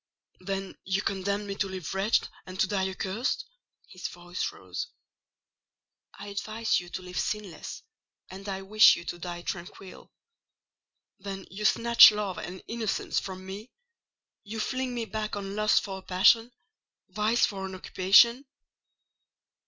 "Then 0.39 0.79
you 0.83 1.03
condemn 1.03 1.45
me 1.45 1.53
to 1.53 1.69
live 1.69 1.93
wretched 1.93 2.27
and 2.47 2.59
to 2.59 2.65
die 2.65 2.89
accursed?" 2.89 3.45
His 3.85 4.07
voice 4.07 4.51
rose. 4.51 4.87
"I 6.15 6.29
advise 6.29 6.79
you 6.79 6.89
to 6.89 7.03
live 7.03 7.19
sinless, 7.19 7.83
and 8.27 8.49
I 8.49 8.63
wish 8.63 8.95
you 8.95 9.05
to 9.05 9.19
die 9.19 9.43
tranquil." 9.43 10.11
"Then 11.19 11.45
you 11.51 11.65
snatch 11.65 12.09
love 12.09 12.39
and 12.39 12.63
innocence 12.67 13.19
from 13.19 13.45
me? 13.45 13.69
You 14.41 14.59
fling 14.59 14.95
me 14.95 15.05
back 15.05 15.35
on 15.35 15.55
lust 15.55 15.83
for 15.83 15.99
a 15.99 16.01
passion—vice 16.01 17.45
for 17.45 17.67
an 17.67 17.75
occupation?" 17.75 18.47